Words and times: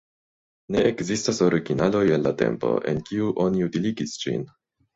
Ne 0.75 0.79
ekzistas 0.91 1.41
originaloj 1.49 2.03
el 2.17 2.27
la 2.29 2.33
tempo, 2.41 2.73
en 2.95 3.05
kiu 3.13 3.31
oni 3.47 3.65
utiligis 3.71 4.19
ĝin. 4.27 4.45